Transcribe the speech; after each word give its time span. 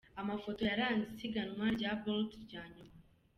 Amafoto 0.21 0.61
yaranze 0.69 1.05
isiganwa 1.13 1.65
rya 1.75 1.91
Bolt 2.01 2.31
rya 2.45 2.63
nyuma:. 2.73 2.95